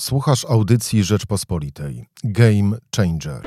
[0.00, 2.04] Słuchasz audycji Rzeczpospolitej.
[2.24, 3.42] Game Changer.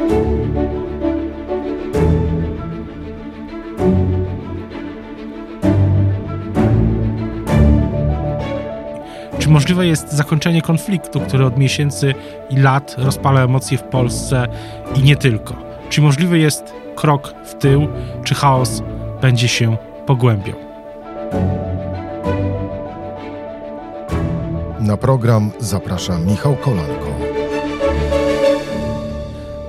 [9.40, 12.14] Czy możliwe jest zakończenie konfliktu, który od miesięcy
[12.50, 14.48] i lat rozpala emocje w Polsce
[14.96, 15.56] i nie tylko?
[15.90, 16.64] Czy możliwy jest
[16.96, 17.88] krok w tył,
[18.24, 18.82] czy chaos
[19.22, 20.73] będzie się pogłębiał?
[24.84, 27.16] Na program zaprasza Michał Kolanko.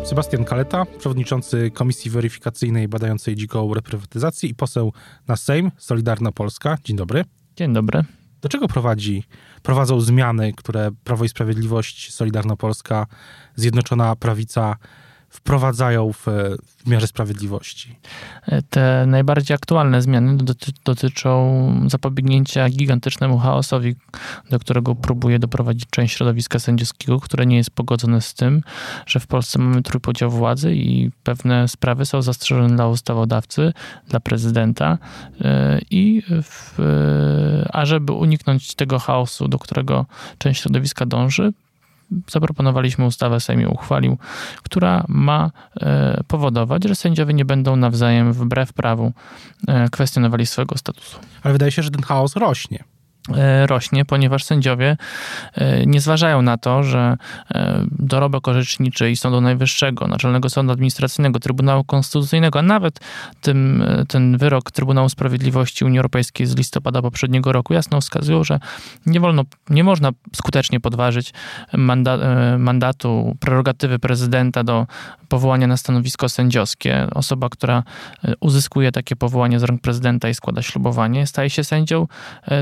[0.05, 4.92] Sebastian Kaleta, przewodniczący Komisji Weryfikacyjnej badającej dziką reprywatyzację i poseł
[5.28, 6.78] na Sejm Solidarna Polska.
[6.84, 7.24] Dzień dobry.
[7.56, 8.05] Dzień dobry.
[8.41, 9.24] Do czego prowadzi,
[9.62, 13.06] prowadzą zmiany, które Prawo i Sprawiedliwość, Solidarna Polska,
[13.56, 14.77] Zjednoczona Prawica
[15.34, 16.26] wprowadzają w,
[16.86, 17.98] w sprawiedliwości?
[18.70, 23.94] Te najbardziej aktualne zmiany doty dotyczą zapobiegnięcia gigantycznemu chaosowi,
[24.50, 28.62] do którego próbuje doprowadzić część środowiska sędziowskiego, które nie jest pogodzone z tym,
[29.06, 33.72] że w Polsce mamy trójpodział władzy i pewne sprawy są zastrzeżone dla ustawodawcy,
[34.08, 34.98] dla prezydenta
[35.91, 36.78] i w,
[37.72, 40.06] a żeby uniknąć tego chaosu, do którego
[40.38, 41.52] część środowiska dąży,
[42.30, 44.19] zaproponowaliśmy ustawę, Sejm uchwalił,
[44.62, 45.50] która ma
[46.28, 49.12] powodować, że sędziowie nie będą nawzajem wbrew prawu
[49.92, 51.19] kwestionowali swojego statusu.
[51.42, 52.84] Ale wydaje się, że ten chaos rośnie
[53.67, 54.97] rośnie, ponieważ sędziowie
[55.86, 57.17] nie zważają na to, że
[57.91, 63.00] dorobek orzeczniczy i Sądu Najwyższego, Naczelnego Sądu Administracyjnego, Trybunału Konstytucyjnego, a nawet
[63.41, 68.61] tym, ten wyrok Trybunału Sprawiedliwości Unii Europejskiej z listopada poprzedniego roku jasno wskazują, że
[69.06, 71.33] nie wolno, nie można skutecznie podważyć
[71.72, 72.19] manda,
[72.59, 74.86] mandatu, prerogatywy prezydenta do
[75.28, 77.06] powołania na stanowisko sędziowskie.
[77.14, 77.83] Osoba, która
[78.41, 82.06] uzyskuje takie powołanie z rąk prezydenta i składa ślubowanie, staje się sędzią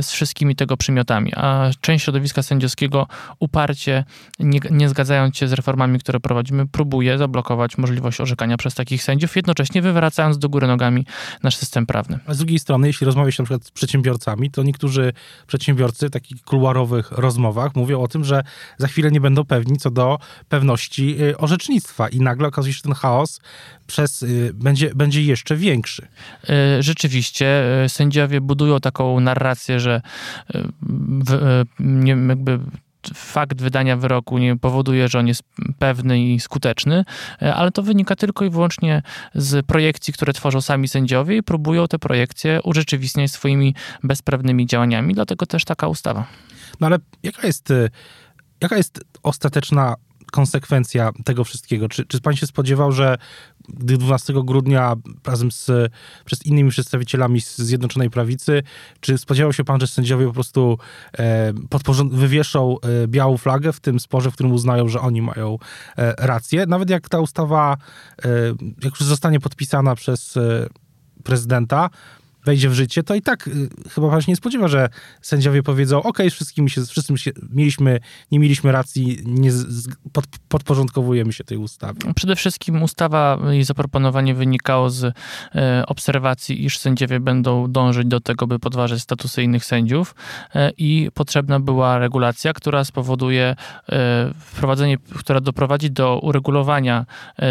[0.02, 3.06] z wszystkimi tego przymiotami, a część środowiska sędziowskiego
[3.38, 4.04] uparcie,
[4.38, 9.36] nie, nie zgadzając się z reformami, które prowadzimy, próbuje zablokować możliwość orzekania przez takich sędziów,
[9.36, 11.06] jednocześnie wywracając do góry nogami
[11.42, 12.18] nasz system prawny.
[12.26, 15.12] A z drugiej strony, jeśli rozmawia się na przykład z przedsiębiorcami, to niektórzy
[15.46, 18.42] przedsiębiorcy w takich kuluarowych rozmowach mówią o tym, że
[18.78, 20.18] za chwilę nie będą pewni co do
[20.48, 23.40] pewności orzecznictwa i nagle okazuje się, że ten chaos
[23.86, 24.24] przez,
[24.54, 26.08] będzie, będzie jeszcze większy.
[26.80, 30.00] Rzeczywiście, sędziowie budują taką narrację, że
[31.26, 32.58] w, nie, jakby
[33.14, 35.42] fakt wydania wyroku nie powoduje, że on jest
[35.78, 37.04] pewny i skuteczny,
[37.54, 39.02] ale to wynika tylko i wyłącznie
[39.34, 45.46] z projekcji, które tworzą sami sędziowie i próbują te projekcje urzeczywistniać swoimi bezprawnymi działaniami, dlatego
[45.46, 46.26] też taka ustawa.
[46.80, 47.72] No ale jaka jest,
[48.60, 49.94] jaka jest ostateczna
[50.32, 51.88] konsekwencja tego wszystkiego?
[51.88, 53.18] Czy, czy pan się spodziewał, że
[53.68, 54.94] gdy 12 grudnia
[55.26, 55.92] razem z,
[56.24, 58.62] przez innymi przedstawicielami z Zjednoczonej Prawicy,
[59.00, 60.78] czy spodziewał się pan, że sędziowie po prostu
[61.18, 61.52] e,
[62.10, 65.58] wywieszą e, białą flagę w tym sporze, w którym uznają, że oni mają
[65.98, 66.66] e, rację?
[66.66, 67.76] Nawet jak ta ustawa,
[68.24, 68.28] e,
[68.84, 70.66] jak już zostanie podpisana przez e,
[71.24, 71.90] prezydenta,
[72.44, 74.88] wejdzie w życie, to i tak y, chyba pan się nie spodziewa, że
[75.20, 81.32] sędziowie powiedzą, ok, wszystkim się, wszyscy się, mieliśmy, nie mieliśmy racji, nie z, pod, podporządkowujemy
[81.32, 82.00] się tej ustawie.
[82.16, 85.14] Przede wszystkim ustawa i zaproponowanie wynikało z
[85.54, 90.14] e, obserwacji, iż sędziowie będą dążyć do tego, by podważać statusy innych sędziów
[90.54, 93.56] e, i potrzebna była regulacja, która spowoduje
[93.88, 97.06] e, wprowadzenie, która doprowadzi do uregulowania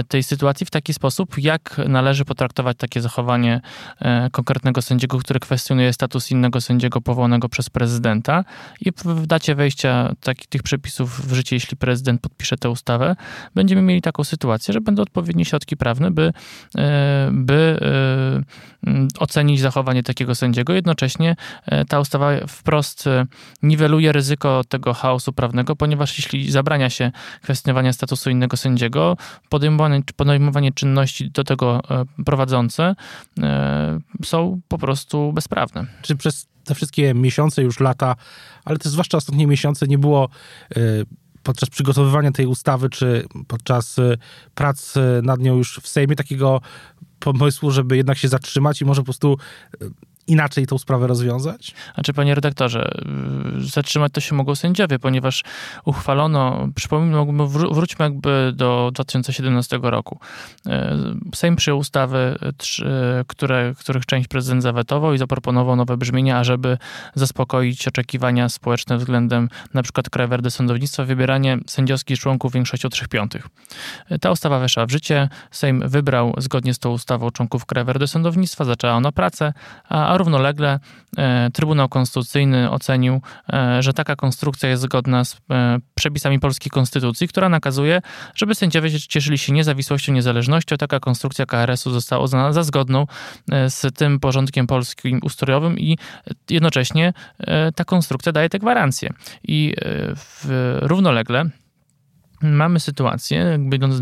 [0.08, 3.62] tej sytuacji w taki sposób, jak należy potraktować takie zachowanie
[4.32, 8.44] konkretnego sędziego, który kwestionuje status innego sędziego powołanego przez prezydenta
[8.82, 13.16] i w dacie wejścia takich, tych przepisów w życie, jeśli prezydent podpisze tę ustawę,
[13.56, 16.34] będziemy mieli taką sytuację, że będą odpowiednie środki prawne, by,
[17.32, 17.80] by
[19.20, 20.74] ocenić zachowanie takiego sędziego.
[20.74, 21.36] Jednocześnie
[21.90, 23.06] ta ustawa wprost
[23.64, 29.18] niweluje ryzyko tego chaosu prawnego, ponieważ jeśli zabrania się kwestionowania statusu innego sędziego,
[29.50, 31.82] podejmowanie, podejmowanie czynności do tego
[32.26, 32.96] prowadzące
[34.24, 35.86] są po prostu bezprawne.
[36.02, 38.16] Czy przez te wszystkie miesiące, już lata,
[38.66, 40.30] ale też zwłaszcza ostatnie miesiące nie było
[41.44, 43.96] podczas przygotowywania tej ustawy, czy podczas
[44.56, 46.62] prac nad nią już w Sejmie takiego
[47.20, 49.38] pomysłu, żeby jednak się zatrzymać i może po prostu
[50.32, 51.74] inaczej tą sprawę rozwiązać?
[51.96, 52.92] Znaczy, panie redaktorze,
[53.58, 55.44] zatrzymać to się mogą sędziowie, ponieważ
[55.86, 60.20] uchwalono, przypomnijmy, wróćmy jakby do 2017 roku.
[61.36, 62.38] Sejm przyjął ustawy,
[63.28, 66.78] które, których część prezydent zawetował i zaproponował nowe brzmienia, ażeby
[67.16, 73.48] zaspokoić oczekiwania społeczne względem na przykład Krajowej Rady Sądownictwa, wybieranie sędziowskich członków większością 3 piątych.
[74.22, 78.66] Ta ustawa weszła w życie, Sejm wybrał zgodnie z tą ustawą członków Krajowej Rady Sądownictwa,
[78.66, 79.54] zaczęła ona pracę,
[79.90, 80.80] a równolegle
[81.54, 83.22] Trybunał Konstytucyjny ocenił,
[83.80, 85.38] że taka konstrukcja jest zgodna z
[85.96, 88.02] przepisami polskiej konstytucji, która nakazuje,
[88.36, 90.78] żeby sędziowie cieszyli się niezawisłością, niezależnością.
[90.78, 93.08] Taka konstrukcja KRS-u została uznana za zgodną
[93.68, 95.98] z tym porządkiem polskim ustrojowym i
[96.50, 97.14] jednocześnie
[97.76, 99.10] ta konstrukcja daje te gwarancje.
[99.44, 99.76] I
[100.82, 101.46] równolegle
[102.42, 104.02] mamy sytuację, idąc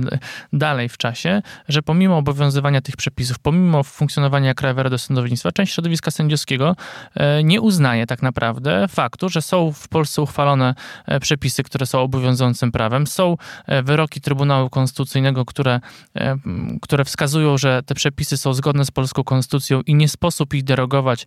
[0.53, 6.12] dalej w czasie, że pomimo obowiązywania tych przepisów, pomimo funkcjonowania Krajowej Rady Sądownictwa, część środowiska
[6.12, 6.75] sędziowskiego
[7.15, 10.75] e, nie uznaje tak naprawdę faktu, że są w Polsce uchwalone
[11.06, 15.80] e, przepisy, które są obowiązującym prawem, są e, wyroki Trybunału Konstytucyjnego, które,
[16.81, 21.25] które wskazują, że te przepisy są zgodne z polską konstytucją i nie sposób ich derogować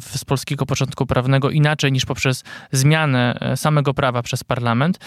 [0.00, 4.98] z polskiego porządku prawnego inaczej niż poprzez zmianę samego prawa przez parlament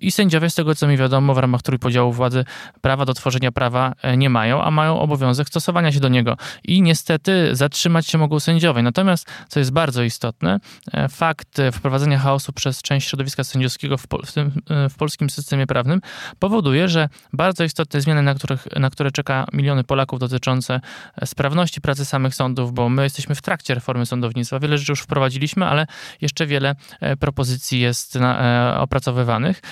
[0.00, 2.44] i sędziowie z tego co mi wiadomo, w ramach trójpodziału władzy
[2.80, 6.36] prawa do tworzenia prawa e, nie mają, a mają obowiązek stosowania się do niego.
[6.64, 8.82] I niestety zatrzymać się mogą sędziowie.
[8.82, 10.60] Natomiast, co jest bardzo istotne,
[10.92, 15.66] e, fakt wprowadzenia chaosu przez część środowiska sędziowskiego w, w, tym, e, w polskim systemie
[15.66, 16.00] prawnym
[16.38, 20.80] powoduje, że bardzo istotne zmiany, na, których, na które czeka miliony Polaków dotyczące
[21.24, 24.58] sprawności pracy samych sądów, bo my jesteśmy w trakcie reformy sądownictwa.
[24.58, 25.86] Wiele rzeczy już wprowadziliśmy, ale
[26.20, 26.74] jeszcze wiele
[27.20, 29.62] propozycji jest na, opracowywanych.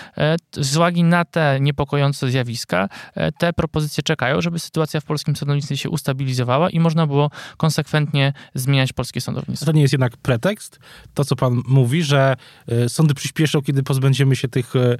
[0.52, 5.37] Z uwagi uwagi na te niepokojące zjawiska, e, te propozycje czekają, żeby sytuacja w polskim
[5.37, 9.67] sądownictwie się ustabilizowała i można było konsekwentnie zmieniać polskie sądownictwo.
[9.67, 10.79] To nie jest jednak pretekst,
[11.15, 12.37] to co pan mówi, że
[12.69, 14.97] e, sądy przyspieszą, kiedy pozbędziemy się tych e,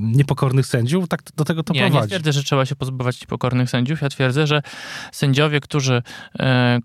[0.00, 2.02] niepokornych sędziów, tak do tego to nie, prowadzi.
[2.02, 4.02] Nie twierdzę, że trzeba się pozbywać niepokornych sędziów.
[4.02, 4.62] Ja twierdzę, że
[5.12, 6.02] sędziowie, którzy,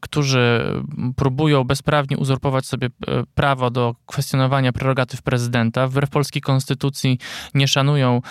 [0.02, 0.74] którzy
[1.16, 2.90] próbują bezprawnie uzurpować sobie
[3.36, 7.20] prawo do kwestionowania prerogatyw prezydenta, wbrew polskiej konstytucji
[7.54, 8.22] nie szanują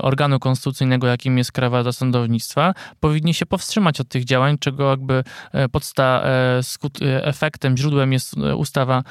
[0.00, 5.24] organu konstytucyjnego, jakim jest Krajowa Rada Sądownictwa, powinni się powstrzymać od tych działań, czego jakby
[5.52, 9.02] e, podsta e, efektem, źródłem jest ustawa,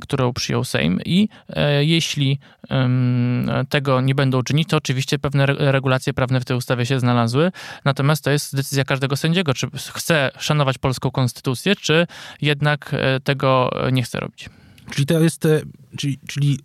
[0.00, 1.00] którą przyjął Sejm.
[1.04, 1.28] I
[1.80, 2.38] jeśli
[3.68, 7.52] tego nie będą czynić, to oczywiście pewne regulacje prawne w tej ustawie się znalazły,
[7.84, 12.06] natomiast to jest decyzja każdego sędziego, czy chce szanować polską konstytucję, czy
[12.42, 14.50] jednak tego nie chce robić.
[14.90, 15.48] Czyli to jest,
[15.96, 16.58] czyli, czyli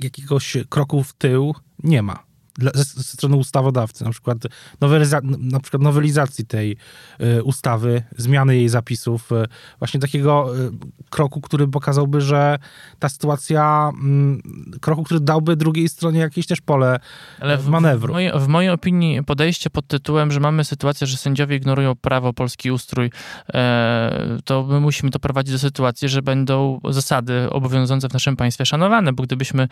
[0.00, 2.31] jakiegoś kroku w tył nie ma
[2.74, 4.38] ze, strony ustawodawcy, na przykład,
[4.80, 6.76] noweliza, na przykład nowelizacji tej
[7.20, 9.44] y, ustawy, zmiany jej zapisów, y,
[9.78, 10.70] właśnie takiego y,
[11.10, 12.58] kroku, który pokazałby, że
[12.98, 14.42] ta sytuacja, mm,
[14.80, 17.00] kroku, który dałby drugiej stronie jakieś też pole
[17.40, 18.08] Ale w, manewru.
[18.08, 22.32] W mojej, w mojej opinii podejście pod tytułem, że mamy sytuację, że sędziowie ignorują prawo,
[22.32, 23.10] polski ustrój,
[23.54, 29.12] e, to my musimy doprowadzić do sytuacji, że będą zasady obowiązujące w naszym państwie szanowane,
[29.12, 29.68] bo gdybyśmy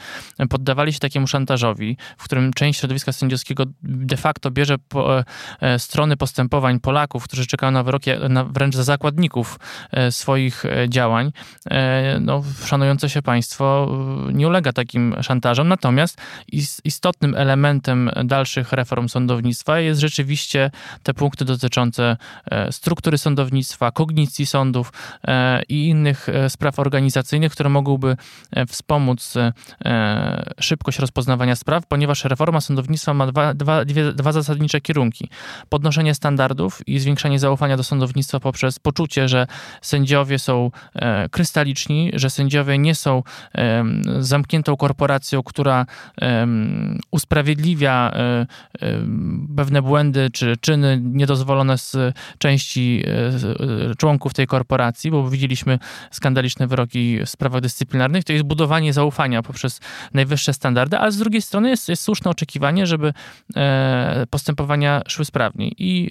[0.50, 5.24] poddawali się takiemu szantażowi, w którym część środowiska sędziowskiego de facto bierze po, e,
[5.60, 9.58] e, strony postępowań Polaków, którzy czekają na wyroki na, wręcz za zakładników
[9.90, 11.32] e, swoich działań,
[12.20, 13.96] no, szanujące się państwo
[14.32, 15.68] nie ulega takim szantażom.
[15.68, 16.20] Natomiast
[16.84, 20.70] istotnym elementem dalszych reform sądownictwa jest rzeczywiście
[21.02, 22.16] te punkty dotyczące
[22.70, 24.92] struktury sądownictwa, kognicji sądów
[25.68, 28.16] i innych spraw organizacyjnych, które mogłyby
[28.68, 29.34] wspomóc
[30.60, 35.28] szybkość rozpoznawania spraw, ponieważ reforma sądownictwa ma dwa, dwa, dwie, dwa zasadnicze kierunki.
[35.68, 39.46] Podnoszenie standardów i zwiększanie zaufania do sądownictwa poprzez poczucie, że
[39.82, 43.22] sędziowie są e, krystaliczni, że sędziowie nie są
[43.54, 43.84] e,
[44.18, 45.86] zamkniętą korporacją, która
[46.20, 46.46] e,
[47.10, 48.10] usprawiedliwia
[49.56, 51.96] pewne błędy czy czyny niedozwolone z
[52.38, 55.78] części e, członków tej korporacji, bo widzieliśmy
[56.10, 58.24] skandaliczne wyroki w sprawach dyscyplinarnych.
[58.24, 59.80] To jest budowanie zaufania poprzez
[60.14, 63.12] najwyższe standardy, ale z drugiej strony jest, jest słuszne oczekiwanie, oczekiwanie, żeby
[63.56, 65.74] e, postępowania szły sprawniej.
[65.78, 66.10] I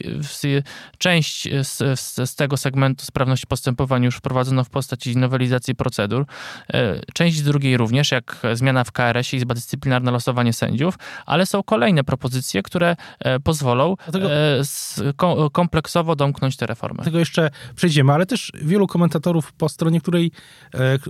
[0.98, 6.26] część z, z, tego segmentu sprawności postępowań już wprowadzono w postaci nowelizacji procedur.
[6.74, 12.04] E, część drugiej również, jak zmiana w KRS-ie, Izba Dyscyplinarna, losowanie sędziów, ale są kolejne
[12.04, 15.50] propozycje, które e, pozwolą Dlatego...
[15.52, 16.98] kompleksowo domknąć te reformy.
[16.98, 20.32] Do tego jeszcze przejdziemy, ale też wielu komentatorów po stronie, której,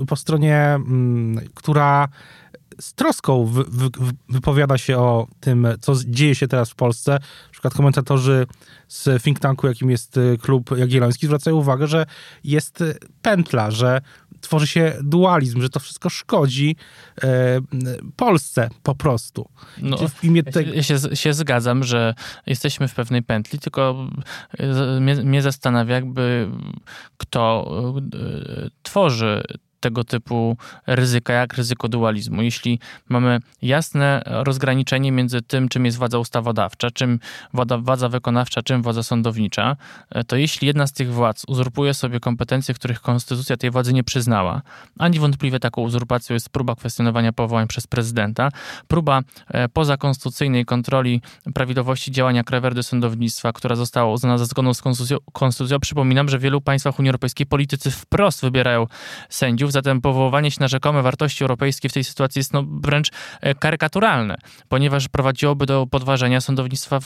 [0.08, 2.08] po stronie, mm, która
[2.80, 3.90] z troską wy, wy,
[4.30, 7.12] wypowiada się o tym, co dzieje się teraz w Polsce.
[7.12, 8.48] Na przykład komentatorzy
[8.88, 12.06] z think tanku, jakim jest y, klub Jagielloński, zwracają uwagę, że
[12.44, 14.02] jest y, pętla, że
[14.42, 16.76] tworzy się dualizm, że to wszystko szkodzi
[17.24, 17.60] e,
[18.16, 19.50] Polsce po prostu.
[19.82, 22.14] No, w imię się, ja się, się, zgadzam, że
[22.46, 24.08] jesteśmy w pewnej pętli, tylko
[25.00, 26.52] mnie, mnie zastanawia, jakby
[27.18, 27.72] kto
[28.84, 29.44] tworzy
[29.80, 30.58] tego typu
[30.88, 32.42] ryzyka, jak ryzyko dualizmu.
[32.42, 37.20] Jeśli mamy jasne rozgraniczenie między tym, czym jest władza ustawodawcza, czym
[37.54, 39.76] władza, władza wykonawcza, czym władza sądownicza,
[40.28, 44.62] to jeśli jedna z tych władz uzurpuje sobie kompetencje, których konstytucja tej władzy nie przyznała,
[45.00, 48.50] a niewątpliwie taką uzurpacją jest próba kwestionowania powołań przez prezydenta,
[48.88, 51.22] próba e, pozakonstytucyjnej kontroli
[51.54, 55.80] prawidłowości działania Krajowej Rady Sądownictwa, która została uznana za zgodną z konstytucją, konstytucją.
[55.80, 58.88] Przypominam, że w wielu państwach Unii Europejskiej politycy wprost wybierają
[59.30, 63.10] sędziów, zatem powoływanie się na rzekome wartości europejskie w tej sytuacji jest no wręcz
[63.42, 64.36] e, karykaturalne,
[64.70, 67.06] ponieważ prowadziłoby do podważenia sądownictwa w,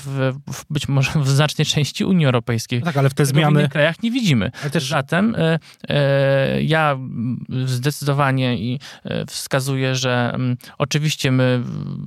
[0.53, 2.79] w być może w znacznej części Unii Europejskiej.
[2.79, 3.55] No tak, ale w te zmiany...
[3.55, 4.51] W innych krajach nie widzimy.
[4.71, 4.89] Też...
[4.89, 6.97] Zatem e, e, ja
[7.65, 11.63] zdecydowanie i e, wskazuję, że m, mm, oczywiście my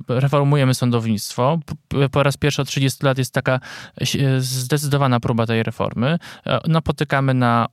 [0.07, 1.59] reformujemy sądownictwo.
[2.11, 3.59] Po raz pierwszy od 30 lat jest taka
[4.37, 6.19] zdecydowana próba tej reformy.
[6.45, 7.67] E, napotykamy na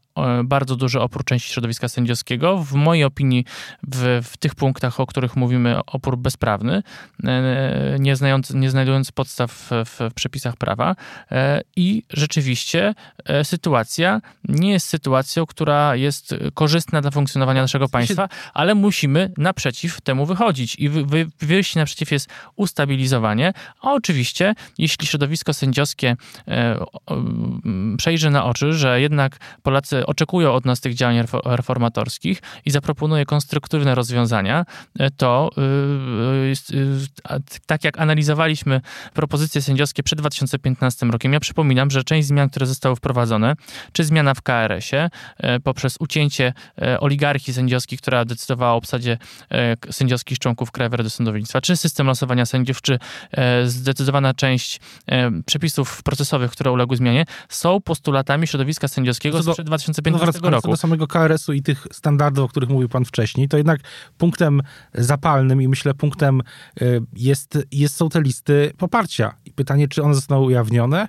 [0.44, 2.58] bardzo duży opór części środowiska sędziowskiego.
[2.58, 3.44] W mojej opinii
[3.82, 6.82] w, w tych punktach, o których mówimy, opór bezprawny,
[7.24, 10.96] e, nie, znając, nie znajdując podstaw w, w przepisach prawa.
[11.30, 18.28] E, I rzeczywiście e, sytuacja nie jest sytuacją, która jest korzystna dla funkcjonowania naszego państwa,
[18.54, 20.76] ale musimy naprzeciw temu wychodzić.
[20.76, 23.52] I wy, wyjście naprzeciw jest ustabilizowanie.
[23.80, 26.16] A oczywiście, jeśli środowisko sędziowskie
[27.96, 33.94] przejrzy na oczy, że jednak Polacy oczekują od nas tych działań reformatorskich i zaproponuje konstruktywne
[33.94, 34.64] rozwiązania,
[34.98, 38.80] e, to y, y, y, tak jak analizowaliśmy
[39.14, 43.54] propozycje sędziowskie przed 2015 rokiem, ja przypominam, że część zmian, które zostały wprowadzone,
[43.92, 46.52] czy zmiana w KRS-ie e, poprzez ucięcie
[46.82, 49.18] e, oligarchii sędziowskiej, która decydowała o obsadzie
[49.90, 52.98] sędziowskich członków Krajowej Rady Sądownictwa, czy system losowania sędziów, czy
[53.64, 54.80] zdecydowana część
[55.46, 60.70] przepisów procesowych, które uległy zmianie, są postulatami środowiska sędziowskiego sprzed 2015 2015 no, roku.
[60.70, 63.80] do samego KRS-u i tych standardów, których mówił pan wcześniej, to jednak
[64.18, 64.62] punktem
[64.94, 66.42] zapalnym i myślę punktem
[66.82, 69.34] y, jest, jest, są te listy poparcia.
[69.44, 71.08] I pytanie, czy one zostaną ujawnione?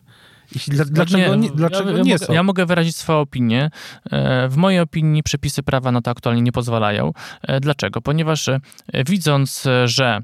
[0.53, 2.33] Jeśli, dlaczego nie, dlaczego ja, ja nie mogę, są?
[2.33, 3.69] Ja mogę wyrazić swoją opinię.
[4.11, 7.11] E, w mojej opinii przepisy prawa na to aktualnie nie pozwalają.
[7.41, 8.01] E, dlaczego?
[8.01, 8.59] Ponieważ e,
[9.07, 10.21] widząc, że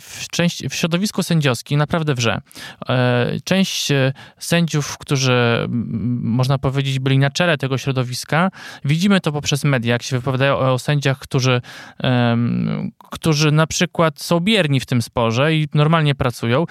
[0.00, 2.40] w, część, w środowisku sędziowskim naprawdę wrze,
[3.44, 3.88] część
[4.38, 5.66] sędziów, którzy
[6.20, 8.50] można powiedzieć byli na czele tego środowiska,
[8.84, 11.60] widzimy to poprzez media, jak się wypowiadają o sędziach, którzy,
[12.98, 16.64] którzy na przykład są bierni w tym sporze i normalnie pracują.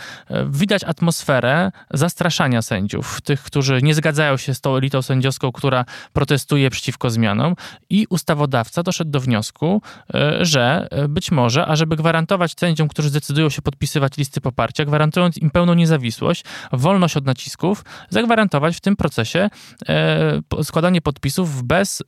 [0.49, 5.85] Widać atmosferę zastraszania sędziów sędziów, tych, którzy nie zgadzają się z tą elitą sędziowską, która
[6.13, 7.55] protestuje przeciwko zmianom
[7.89, 9.81] i ustawodawca doszedł do wniosku,
[10.13, 15.37] e, że e, być może, ażeby gwarantować sędziom, którzy zdecydują się podpisywać listy poparcia, gwarantując
[15.37, 19.49] im pełną niezawisłość, wolność od nacisków, zagwarantować w tym procesie
[19.89, 22.03] e, składanie podpisów bez,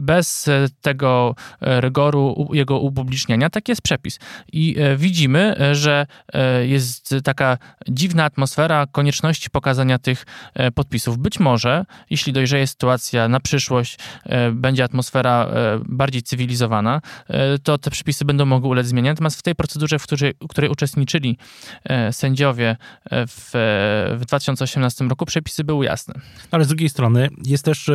[0.00, 3.50] bez tego rygoru jego upubliczniania.
[3.50, 4.18] Tak jest przepis.
[4.52, 6.06] I widzimy, że
[6.62, 7.58] jest taka
[7.88, 11.18] dziwna atmosfera, konieczności pokazania tych e, podpisów.
[11.18, 17.00] Być może, jeśli dojrzeje sytuacja na przyszłość, e, będzie atmosfera e, bardziej cywilizowana,
[17.62, 19.10] to te przepisy będą mogły ulec zmianie.
[19.10, 21.38] Natomiast w tej procedurze, w której, w której uczestniczyli
[22.10, 22.76] sędziowie
[23.10, 23.50] w,
[24.18, 26.14] w 2018 roku, przepisy były jasne.
[26.50, 27.90] Ale z drugiej strony jest też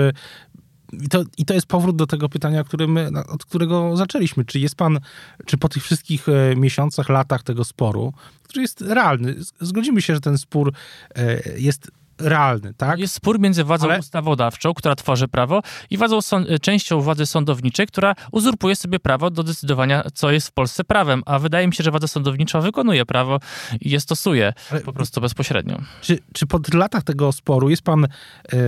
[0.93, 4.45] i to, I to jest powrót do tego pytania, którym, od którego zaczęliśmy.
[4.45, 4.99] Czy jest pan,
[5.45, 8.13] czy po tych wszystkich miesiącach, latach tego sporu,
[8.61, 9.35] jest realny.
[9.61, 10.73] Zgodzimy się, że ten spór
[11.15, 12.99] e, jest realny, tak?
[12.99, 13.99] Jest spór między władzą Ale...
[13.99, 16.19] ustawodawczą, która tworzy prawo, i władzą
[16.61, 21.23] częścią władzy sądowniczej, która uzurpuje sobie prawo do decydowania, co jest w Polsce prawem.
[21.25, 23.39] A wydaje mi się, że władza sądownicza wykonuje prawo
[23.81, 24.81] i je stosuje Ale...
[24.81, 25.81] po prostu bezpośrednio.
[26.01, 28.07] Czy, czy po latach tego sporu jest pan,
[28.53, 28.59] yy,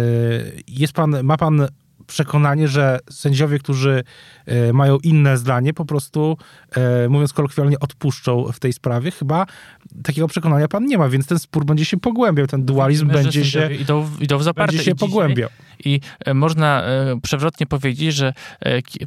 [0.67, 1.67] jest pan, ma pan
[2.10, 4.04] przekonanie, że sędziowie, którzy
[4.46, 6.38] e, mają inne zdanie, po prostu,
[6.75, 9.12] e, mówiąc kolokwialnie, odpuszczą w tej sprawie.
[9.12, 9.46] Chyba
[10.04, 13.46] takiego przekonania pan nie ma, więc ten spór będzie się pogłębiał, ten dualizm Widzimy, będzie
[13.46, 15.50] się, idą, idą w zaparte będzie się pogłębiał.
[15.86, 16.84] I e, można
[17.22, 18.34] przewrotnie powiedzieć, że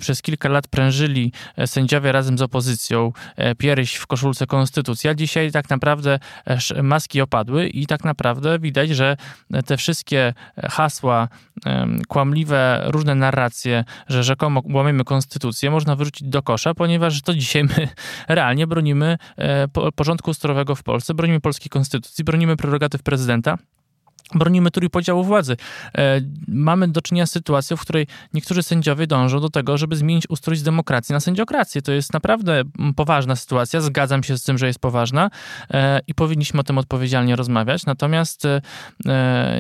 [0.00, 1.32] przez kilka lat prężyli
[1.66, 3.12] sędziowie razem z opozycją
[3.58, 6.18] pierś w koszulce konstytucji, a dzisiaj tak naprawdę
[6.82, 9.16] maski opadły i tak naprawdę widać, że
[9.66, 11.28] te wszystkie hasła
[12.08, 17.88] kłamliwe, różne narracje, że rzekomo łamiemy konstytucję, można wyrzucić do kosza, ponieważ to dzisiaj my
[18.28, 23.58] realnie bronimy e, porządku ustrojowego w Polsce, bronimy polskiej konstytucji, bronimy prerogatyw prezydenta.
[24.34, 25.56] Bronimy trójpodziału władzy.
[25.98, 30.30] E, mamy do czynienia z sytuacją, w której niektórzy sędziowie dążą do tego, żeby zmienić
[30.30, 31.82] ustrój z demokracji na sędziokrację.
[31.82, 32.62] To jest naprawdę
[32.96, 33.80] poważna sytuacja.
[33.80, 35.30] Zgadzam się z tym, że jest poważna
[35.70, 37.86] e, i powinniśmy o tym odpowiedzialnie rozmawiać.
[37.86, 38.60] Natomiast e,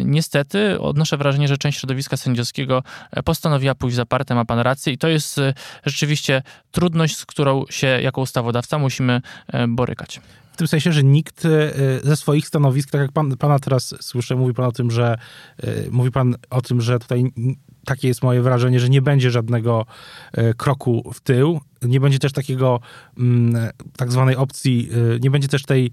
[0.04, 2.82] niestety odnoszę wrażenie, że część środowiska sędziowskiego
[3.24, 5.40] postanowiła pójść za partem, ma pan rację i to jest
[5.86, 9.20] rzeczywiście trudność, z którą się jako ustawodawca musimy
[9.68, 10.20] borykać
[10.62, 11.48] tym sensie, że nikt e,
[12.02, 15.18] ze swoich stanowisk, tak jak pan, pana teraz słyszę, mówi pan o tym, że
[15.62, 17.24] e, mówi pan o tym, że tutaj
[17.84, 19.86] takie jest moje wrażenie, że nie będzie żadnego
[20.32, 22.80] e, kroku w tył, nie będzie też takiego
[23.18, 24.90] mm, tak zwanej opcji,
[25.20, 25.90] nie będzie też tej,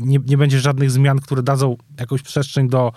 [0.00, 2.92] nie, nie będzie żadnych zmian, które dadzą jakąś przestrzeń do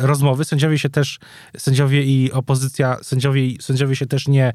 [0.00, 0.44] rozmowy.
[0.44, 1.18] Sędziowie się też,
[1.56, 4.52] sędziowie i opozycja, sędziowie, sędziowie się też nie e,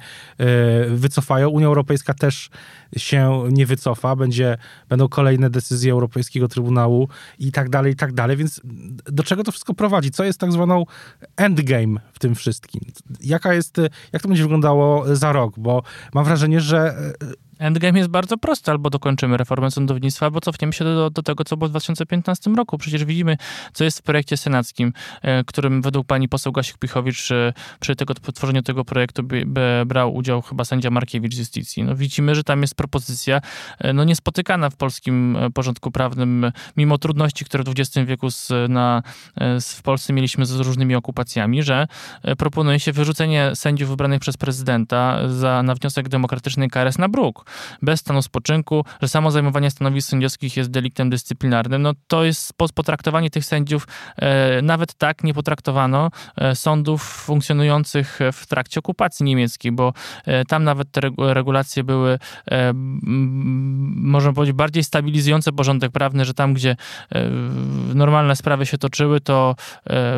[0.90, 1.50] wycofają.
[1.50, 2.50] Unia Europejska też
[2.98, 4.16] się nie wycofa.
[4.16, 4.58] Będzie,
[4.90, 8.38] będą kolejne decyzje Europejskiego Trybunału i tak dalej, i tak dalej.
[8.38, 8.62] Więc
[9.06, 10.12] do czego to wszystko prowadzi?
[10.12, 10.86] Co jest tak zwaną
[11.38, 12.82] endgame w tym wszystkim?
[13.22, 13.78] Jaka jest,
[14.14, 15.54] jak to będzie wyglądało za rok?
[15.58, 17.14] Bo mam wrażenie, że e,
[17.60, 18.72] Endgame jest bardzo prosty.
[18.72, 22.78] Albo dokończymy reformę sądownictwa, albo cofniemy się do, do tego, co było w 2015 roku.
[22.78, 23.38] Przecież widzimy,
[23.74, 28.62] co jest w projekcie senackim, e, którym według pani poseł Gasik-Pichowicz e, przy tego, tworzeniu
[28.62, 31.84] tego projektu by, by brał udział chyba sędzia Markiewicz z Justicji.
[31.84, 33.42] No widzimy, że tam jest propozycja
[33.80, 39.04] e, no niespotykana w polskim porządku prawnym, mimo trudności, które w XX wieku z, na,
[39.60, 41.88] z, w Polsce mieliśmy z różnymi okupacjami, że
[42.38, 47.45] proponuje się wyrzucenie sędziów wybranych przez prezydenta za, na wniosek demokratycznej KRS na bruk
[47.82, 53.30] bez stanu spoczynku, że samo zajmowanie stanowisk sędziowskich jest deliktem dyscyplinarnym, no to jest potraktowanie
[53.30, 59.94] tych sędziów, e, nawet tak nie potraktowano e, sądów funkcjonujących w trakcie okupacji niemieckiej, bo
[60.25, 62.20] e, tam nawet te regulacje były,
[63.96, 66.75] można powiedzieć, bardziej stabilizujące porządek prawny, że tam, gdzie
[67.96, 69.56] normalne sprawy się toczyły, to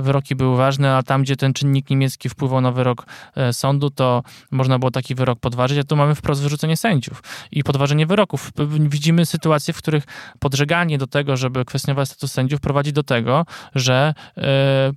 [0.02, 3.06] wyroki były ważne, a tam, gdzie ten czynnik niemiecki wpływał na wyrok
[3.52, 7.17] sądu, to można było taki wyrok podważyć, a tu mamy wprost wyrzucenie sędziów
[7.52, 8.52] i podważenie wyroków.
[8.80, 10.04] Widzimy sytuacje, w których
[10.40, 13.46] podżeganie do tego, żeby kwestionować status sędziów, prowadzi do tego,
[13.76, 14.92] że e,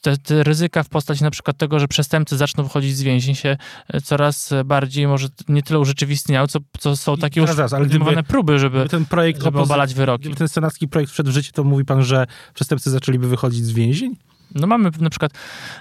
[0.00, 3.56] te, te, ryzyka w postaci na przykład tego, że przestępcy zaczną wychodzić z więzień się
[3.88, 8.22] e, coraz bardziej może nie tyle urzeczywistniały, co, co są takie już raz, ale gdyby,
[8.22, 10.20] próby, żeby, ten projekt żeby obalać wyroki.
[10.20, 13.72] Gdyby ten senacki projekt wszedł w życie, to mówi pan, że przestępcy zaczęliby wychodzić z
[13.72, 14.16] więzień?
[14.54, 15.32] No mamy na przykład,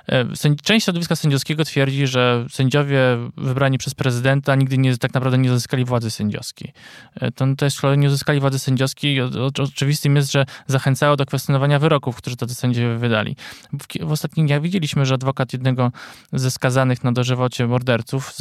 [0.10, 0.26] e,
[0.64, 3.00] część środowiska sędziowskiego twierdzi, że sędziowie
[3.38, 6.74] wybrani przez prezydenta nigdy nie, tak naprawdę nie uzyskali władzy sędziowskiej.
[7.16, 9.22] E, to też nie uzyskali władzy sędziowskiej.
[9.64, 13.36] Oczywistym jest, że zachęcało do kwestionowania wyroków, które tacy sędziowie wydali.
[13.74, 15.92] W, w ostatnich dniach widzieliśmy, że adwokat jednego
[16.34, 18.34] ze skazanych na dożywocie morderców,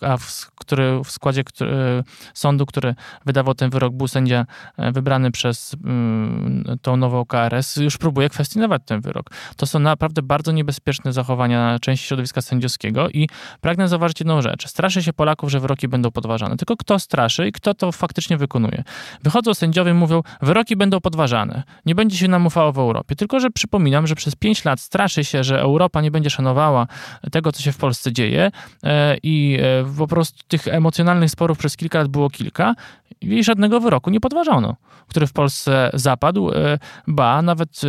[0.00, 2.94] a w, który, w składzie który, sądu, który
[3.26, 8.82] wydawał ten wyrok, był sędzia e, wybrany przez um, tą nową KRS, już próbuje kwestionować
[8.86, 9.29] ten wyrok.
[9.56, 13.28] To są naprawdę bardzo niebezpieczne zachowania części środowiska sędziowskiego i
[13.60, 14.66] pragnę zauważyć jedną rzecz.
[14.68, 16.56] Straszy się Polaków, że wyroki będą podważane.
[16.56, 18.84] Tylko kto straszy i kto to faktycznie wykonuje.
[19.22, 21.62] Wychodzą sędziowie mówią, wyroki będą podważane.
[21.86, 23.16] Nie będzie się nam ufało w Europie.
[23.16, 26.86] Tylko, że przypominam, że przez pięć lat straszy się, że Europa nie będzie szanowała
[27.32, 28.50] tego, co się w Polsce dzieje
[28.82, 32.74] e, i e, po prostu tych emocjonalnych sporów przez kilka lat było kilka
[33.20, 34.76] i żadnego wyroku nie podważono,
[35.08, 36.50] który w Polsce zapadł.
[36.50, 37.80] E, ba, nawet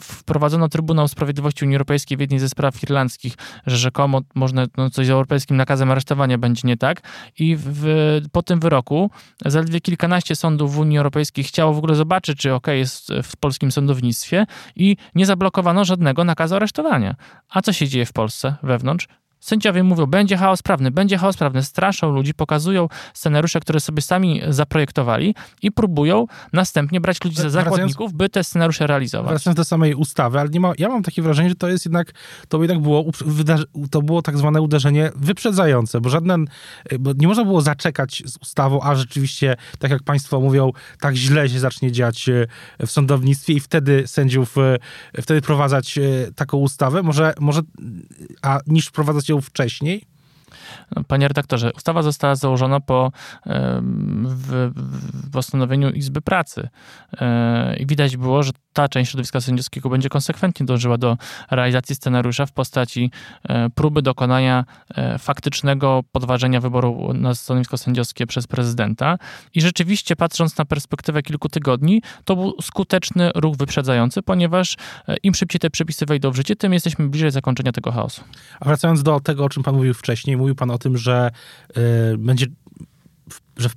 [0.00, 0.37] wprowadzono
[0.68, 3.34] Trybunał Sprawiedliwości Unii Europejskiej w jednej ze spraw irlandzkich,
[3.66, 7.00] że rzekomo można no, coś z europejskim nakazem aresztowania będzie nie tak.
[7.38, 9.10] I w, po tym wyroku
[9.46, 13.72] zaledwie kilkanaście sądów w Unii Europejskiej chciało w ogóle zobaczyć, czy OK jest w polskim
[13.72, 14.46] sądownictwie
[14.76, 17.16] i nie zablokowano żadnego nakazu aresztowania.
[17.50, 19.08] A co się dzieje w Polsce wewnątrz?
[19.40, 24.42] Sędziowie mówią, będzie chaos prawny, będzie chaos prawny, straszą ludzi, pokazują scenariusze, które sobie sami
[24.48, 29.30] zaprojektowali i próbują następnie brać ludzi za zakładników, by te scenariusze realizować.
[29.30, 32.12] Wracając do samej ustawy, ale nie ma, ja mam takie wrażenie, że to jest jednak,
[32.48, 33.04] to jednak było,
[33.90, 36.46] to było tak zwane uderzenie wyprzedzające, bo żaden,
[37.00, 41.48] bo nie można było zaczekać z ustawą, a rzeczywiście, tak jak państwo mówią, tak źle
[41.48, 42.46] się zacznie dziać e,
[42.86, 46.02] w sądownictwie i wtedy sędziów, e, wtedy prowadzać e,
[46.34, 47.60] taką ustawę, może, może
[48.42, 50.04] a niż wprowadzać ją wcześniej?
[51.08, 53.12] Panie redaktorze, ustawa została założona po
[54.24, 56.68] w, w postanowieniu Izby Pracy.
[57.20, 61.16] E, I widać było, że ta część środowiska sędziowskiego będzie konsekwentnie dążyła do
[61.50, 63.10] realizacji scenariusza w postaci
[63.48, 64.64] e, próby dokonania
[64.94, 69.18] e, faktycznego podważenia wyboru na stanowisko sędziowskie przez prezydenta.
[69.54, 74.76] I rzeczywiście, patrząc na perspektywę kilku tygodni, to był skuteczny ruch wyprzedzający, ponieważ
[75.22, 78.24] im szybciej te przepisy wejdą w życie, tym jesteśmy bliżej zakończenia tego chaosu.
[78.60, 81.30] A wracając do tego, o czym pan mówił wcześniej, mówił pan o tym, że
[81.76, 82.46] y, będzie,
[83.56, 83.68] że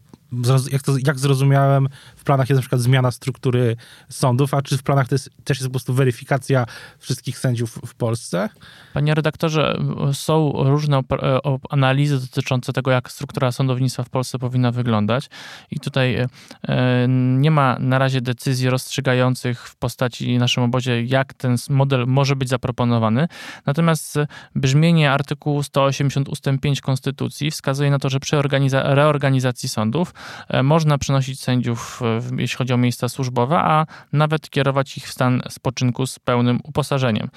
[0.71, 1.87] jak, to, jak zrozumiałem,
[2.21, 3.75] w planach jest na przykład zmiana struktury
[4.09, 6.65] sądów, a czy w planach jest, też jest po prostu weryfikacja
[6.99, 8.49] wszystkich sędziów w Polsce?
[8.93, 9.79] Panie redaktorze,
[10.13, 15.29] są różne e, analizy dotyczące tego, jak struktura sądownictwa w Polsce powinna wyglądać
[15.71, 16.27] i tutaj e,
[17.37, 22.49] nie ma na razie decyzji rozstrzygających w postaci naszym obozie, jak ten model może być
[22.49, 23.27] zaproponowany.
[23.65, 24.19] Natomiast
[24.55, 26.45] brzmienie artykułu 180 ust.
[26.61, 28.41] 5 Konstytucji wskazuje na to, że przy
[28.73, 30.13] reorganizacji sądów
[30.47, 32.01] e, można przenosić sędziów,
[32.37, 37.29] jeśli chodzi o miejsca służbowe, a nawet kierować ich w stan spoczynku z pełnym uposażeniem.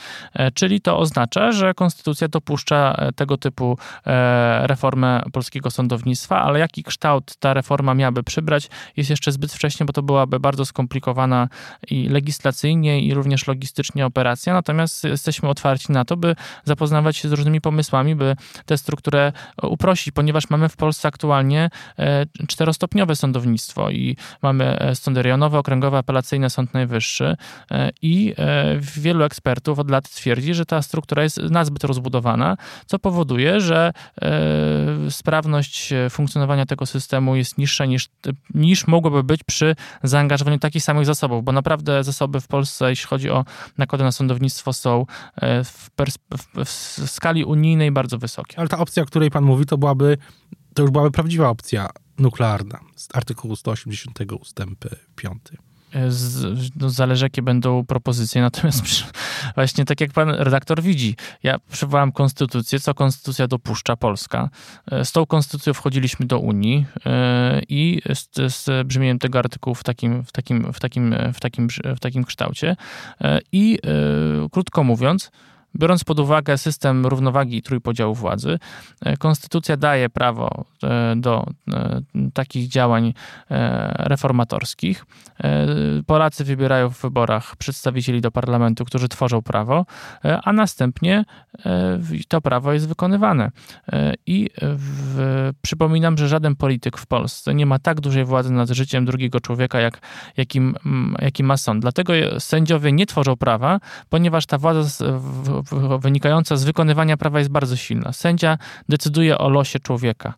[0.54, 6.82] Czyli to oznacza, że konstytucja dopuszcza e, tego typu e, reformę polskiego sądownictwa, ale jaki
[6.82, 11.48] kształt ta reforma miałaby przybrać, jest jeszcze zbyt wcześnie, bo to byłaby bardzo skomplikowana
[11.90, 14.52] i legislacyjnie, i również logistycznie operacja.
[14.52, 19.32] Natomiast jesteśmy otwarci na to, by zapoznawać się z różnymi pomysłami, by tę strukturę
[19.62, 24.63] uprościć, ponieważ mamy w Polsce aktualnie e, czterostopniowe sądownictwo i mamy
[24.94, 27.37] sądy rejonowe, okręgowe, apelacyjne, Sąd Najwyższy
[28.03, 28.35] i
[28.96, 35.11] wielu ekspertów od lat twierdzi, że ta struktura jest nazbyt rozbudowana, co powoduje, że e,
[35.11, 38.09] sprawność funkcjonowania tego systemu jest niższa niż,
[38.55, 43.31] niż mogłoby być przy zaangażowaniu takich samych zasobów, bo naprawdę zasoby w Polsce, jeśli chodzi
[43.31, 43.44] o
[43.79, 45.90] nakłady na sądownictwo, są e, w,
[46.35, 48.59] w, w skali unijnej bardzo wysokie.
[48.59, 50.18] Ale ta opcja, o której pan mówi, to byłaby,
[50.74, 54.85] to już byłaby prawdziwa opcja nuklearna z artykułu 180 ustęp
[55.16, 55.42] 5
[56.09, 59.05] z, no, zależy jakie będą propozycje, natomiast przy,
[59.55, 64.50] właśnie tak jak pan redaktor widzi, ja przywołam konstytucję, co konstytucja dopuszcza Polska.
[64.90, 69.85] E, z tą konstytucją wchodziliśmy do Unii e, i z, z brzmieniem tego artykułu w
[69.85, 72.77] takim, w takim, w takim, w takim, w takim kształcie.
[73.20, 73.79] E, i
[74.53, 75.31] krótko mówiąc,
[75.78, 78.58] Biorąc pod uwagę system równowagi i trójpodziału władzy,
[79.00, 82.00] e, konstytucja daje prawo e, do e,
[82.34, 83.14] takich działań
[83.98, 85.06] reformatorskich.
[86.06, 89.87] Polacy wybierają w wyborach przedstawicieli do parlamentu, którzy tworzą prawo,
[90.44, 91.24] a następnie
[92.28, 93.50] to prawo jest wykonywane.
[94.26, 99.04] I w, przypominam, że żaden polityk w Polsce nie ma tak dużej władzy nad życiem
[99.04, 100.00] drugiego człowieka, jak,
[100.37, 100.74] jakim,
[101.18, 101.82] jakim ma sąd.
[101.82, 105.63] Dlatego sędziowie nie tworzą prawa, ponieważ ta władza w,
[105.98, 108.12] wynikająca z wykonywania prawa jest bardzo silna.
[108.12, 110.35] Sędzia decyduje o losie człowieka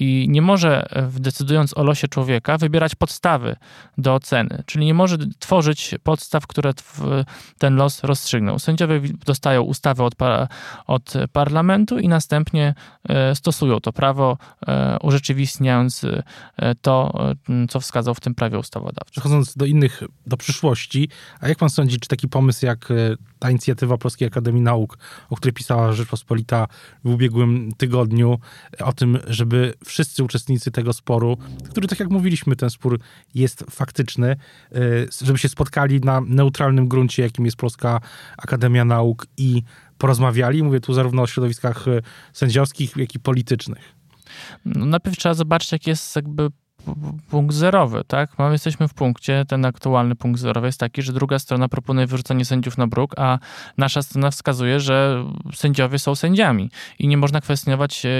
[0.00, 3.56] i nie może, e, decydując o losie człowieka, wybierać podstawy
[3.98, 6.72] do oceny, czyli nie może tworzyć podstaw, które
[7.58, 8.58] ten los rozstrzygną.
[8.58, 10.14] Sędziowie dostają ustawy od,
[10.86, 12.74] od parlamentu i następnie
[13.08, 16.06] e, stosują to prawo, e, urzeczywistniając
[16.82, 17.18] to,
[17.68, 19.12] co wskazał w tym prawie ustawodawczym.
[19.12, 21.08] Przechodząc do innych, do przyszłości,
[21.40, 22.88] a jak pan sądzi, czy taki pomysł jak
[23.38, 24.98] ta inicjatywa Polskiej Akademii Nauk,
[25.30, 26.66] o której pisała Rzeczpospolita
[27.04, 28.38] w ubiegłym tygodniu,
[28.80, 31.36] o tym, żeby wszyscy uczestnicy tego sporu,
[31.70, 33.00] który, tak jak mówiliśmy, ten spór
[33.34, 34.36] jest faktyczny,
[34.76, 38.00] y, żeby się spotkali na neutralnym gruncie, jakim jest Polska
[38.36, 39.62] Akademia Nauk i
[39.98, 40.62] porozmawiali.
[40.62, 43.96] Mówię tu zarówno o środowiskach y, sędziowskich, jak i politycznych.
[44.64, 46.50] No, najpierw trzeba zobaczyć, jak jest jakby
[47.30, 48.38] punkt zerowy, tak?
[48.38, 52.44] Mamy, jesteśmy w punkcie, ten aktualny punkt zerowy jest taki, że druga strona proponuje wyrzucenie
[52.44, 53.38] sędziów na bruk, a
[53.78, 58.10] nasza strona wskazuje, że sędziowie są sędziami i nie można kwestionować e,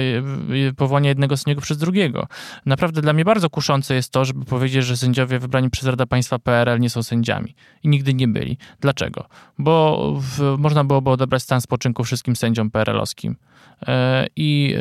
[0.69, 2.27] e, powołania jednego sędziego przez drugiego.
[2.65, 6.39] Naprawdę dla mnie bardzo kuszące jest to, żeby powiedzieć, że sędziowie wybrani przez Radę Państwa
[6.39, 8.57] PRL nie są sędziami i nigdy nie byli.
[8.81, 9.25] Dlaczego?
[9.59, 13.56] Bo w, można byłoby odebrać stan spoczynku wszystkim sędziom PRL-owskim e,
[14.35, 14.75] i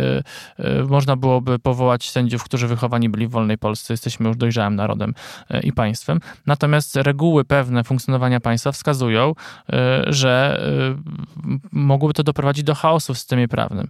[0.89, 5.15] można byłoby powołać sędziów, którzy wychowani byli w wolnej Polsce jesteśmy już dojrzałym narodem
[5.51, 6.21] e, i państwem.
[6.47, 9.33] Natomiast reguły pewne funkcjonowania państwa wskazują,
[9.73, 10.61] e, że
[10.97, 13.89] e, mogłoby to doprowadzić do chaosu w systemie prawnym.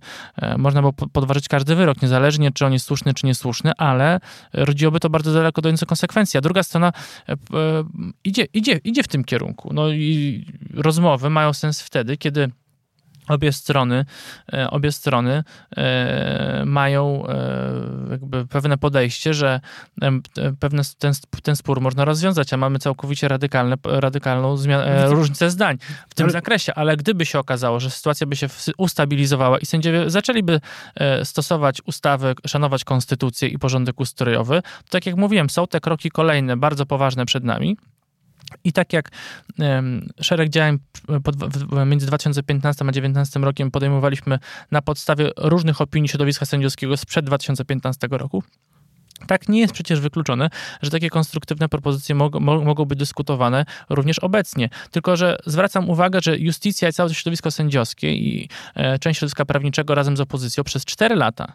[0.58, 4.20] Można by podważyć każdy wyrok, niezależnie czy on jest słuszny, czy niesłuszny, ale
[4.52, 6.38] rodziłoby to bardzo daleko idące konsekwencje.
[6.38, 6.92] A druga strona
[8.24, 9.70] idzie, idzie, idzie w tym kierunku.
[9.72, 12.50] No i rozmowy mają sens wtedy, kiedy
[13.28, 14.04] obie strony,
[14.52, 15.44] e, obie strony
[15.76, 19.60] e, mają e, jakby pewne podejście, że
[20.60, 21.12] pewne, ten,
[21.42, 26.32] ten spór można rozwiązać, a mamy całkowicie radykalne, radykalną zmianę, różnicę zdań w tym ale...
[26.32, 28.46] zakresie, ale gdyby się okazało, że sytuacja by się
[28.78, 30.60] ustabilizowała i sędziowie zaczęliby
[31.24, 36.56] stosować ustawy, szanować konstytucję i porządek ustrojowy, to tak jak mówiłem, są te kroki kolejne,
[36.56, 37.76] bardzo poważne przed nami,
[38.64, 39.10] i tak jak
[40.20, 40.78] szereg działań
[41.86, 44.38] między 2015 a 2019 rokiem podejmowaliśmy
[44.70, 48.42] na podstawie różnych opinii środowiska sędziowskiego sprzed 2015 roku,
[49.26, 50.50] tak nie jest przecież wykluczone,
[50.82, 54.68] że takie konstruktywne propozycje mog mogą być dyskutowane również obecnie.
[54.90, 59.94] Tylko, że zwracam uwagę, że justicja i całe środowisko sędziowskie i e, część środowiska prawniczego
[59.94, 61.52] razem z opozycją przez 4 lata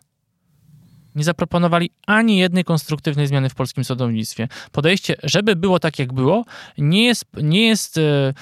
[1.16, 4.48] nie zaproponowali ani jednej konstruktywnej zmiany w polskim sądownictwie.
[4.72, 6.46] Podejście, żeby było tak, jak było,
[6.78, 8.34] nie jest, nie jest e,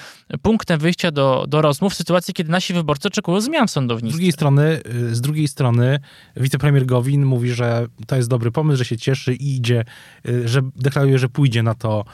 [0.42, 4.12] punktem wyjścia do, do rozmów w sytuacji, kiedy nasi wyborcy oczekują zmian w Z sądownictwie.
[4.16, 4.80] drugiej strony,
[5.10, 6.00] y, z drugiej strony
[6.36, 9.84] wicepremier Gowin mówi, że to jest dobry pomysł, że się cieszy i idzie,
[10.28, 12.04] y, że deklaruje, że pójdzie na to,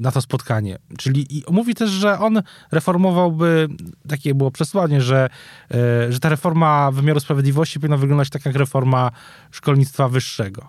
[0.00, 0.78] na to spotkanie.
[0.98, 3.68] Czyli mówi też, że on reformowałby,
[4.08, 5.28] takie było przesłanie, że,
[6.08, 9.10] że ta reforma wymiaru sprawiedliwości powinna wyglądać tak jak reforma
[9.50, 9.75] szkolnictwa
[10.08, 10.68] wyższego.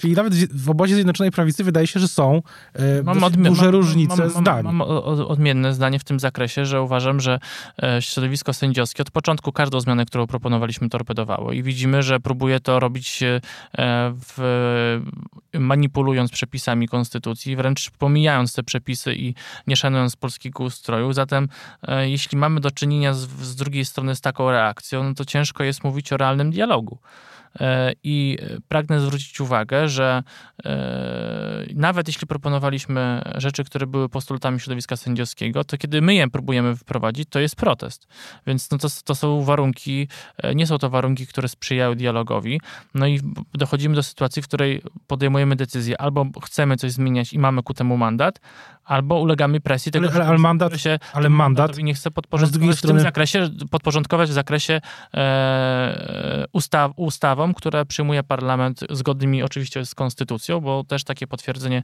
[0.00, 2.42] Czyli nawet w obozie Zjednoczonej Prawicy wydaje się, że są
[2.74, 4.64] e, Mam odmi- duże mam- różnice mam, zdań.
[4.64, 4.80] Mam
[5.28, 7.38] odmienne zdanie w tym zakresie, że uważam, że
[7.82, 11.52] e, środowisko sędziowskie od początku każdą zmianę, którą proponowaliśmy, torpedowało.
[11.52, 13.40] I widzimy, że próbuje to robić e,
[14.36, 15.00] w,
[15.54, 19.34] manipulując przepisami konstytucji, wręcz pomijając te przepisy i
[19.66, 21.12] nie szanując polskiego ustroju.
[21.12, 21.48] Zatem
[22.02, 25.84] jeśli mamy do czynienia z, z drugiej strony z taką reakcją, no to ciężko jest
[25.84, 26.98] mówić o realnym dialogu.
[27.60, 30.22] E, I pragnę zwrócić uwagę, że
[30.64, 36.76] e, nawet jeśli proponowaliśmy rzeczy, które były postulatami środowiska sędziowskiego, to kiedy my je próbujemy
[36.76, 38.08] wprowadzić, to jest protest.
[38.46, 42.60] Więc no to, to są warunki, e, nie są to warunki, które sprzyjają dialogowi.
[42.94, 43.20] No i
[43.54, 47.96] dochodzimy do sytuacji, w której podejmujemy decyzję, albo chcemy coś zmieniać i mamy ku temu
[47.96, 48.40] mandat,
[48.88, 52.70] albo ulegamy presji tego, Ale- ale- ale mandat- się ale mandat- nie chce podporządkować w
[52.70, 54.80] tym strony- zakresie, podporządkować w zakresie
[55.14, 61.82] e, ustaw, ustawom, które przyjmuje parlament zgodnymi oczywiście z konstytucją, bo też takie potwierdzenie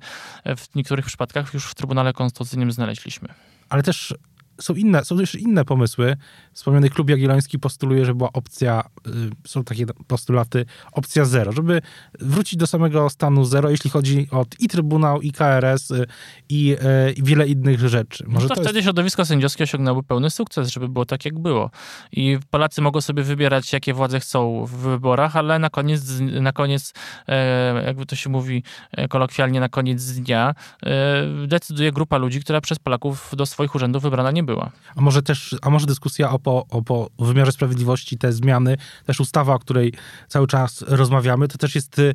[0.56, 3.28] w niektórych przypadkach już w Trybunale Konstytucyjnym znaleźliśmy.
[3.68, 4.14] Ale też
[4.60, 6.16] są inne, są też inne pomysły.
[6.52, 9.10] Wspomniany klub Jagielloński postuluje, że była opcja, y,
[9.46, 11.82] są takie postulaty, opcja zero, żeby
[12.20, 16.06] wrócić do samego stanu zero, jeśli chodzi o i Trybunał, i KRS, y,
[16.48, 16.76] i,
[17.08, 18.24] y, i wiele innych rzeczy.
[18.26, 21.38] Może Może to, to wtedy jest, środowisko sędziowskie osiągnęło pełny sukces, żeby było tak, jak
[21.38, 21.70] było.
[22.12, 26.92] I Polacy mogą sobie wybierać, jakie władze chcą w wyborach, ale na koniec, na koniec
[27.28, 28.62] e, jakby to się mówi
[28.92, 34.02] e, kolokwialnie, na koniec dnia e, decyduje grupa ludzi, która przez Polaków do swoich urzędów
[34.02, 34.70] wybrana nie była.
[34.96, 38.76] a może też, a może dyskusja o, po, o po wymiarze sprawiedliwości, te zmiany,
[39.06, 39.92] też ustawa, o której
[40.28, 42.14] cały czas rozmawiamy, to też jest y,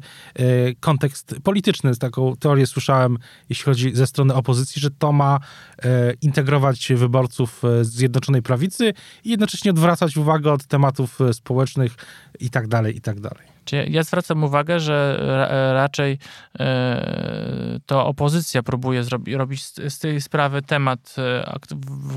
[0.79, 1.95] kontekst polityczny.
[1.95, 3.17] Taką teorię słyszałem,
[3.49, 5.89] jeśli chodzi ze strony opozycji, że to ma y,
[6.21, 11.95] integrować wyborców y, z Zjednoczonej Prawicy i jednocześnie odwracać uwagę od tematów y, społecznych
[12.39, 13.58] i tak dalej, i tak dalej.
[13.71, 16.17] Ja zwracam uwagę, że ra, raczej
[16.59, 21.59] e, to opozycja próbuje zrobi, robić z, tej sprawy temat, e,